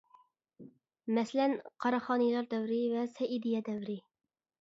[1.17, 1.53] مەسىلەن:
[1.85, 3.99] قاراخانىيلار دەۋرى ۋە سەئىدىيە دەۋرى.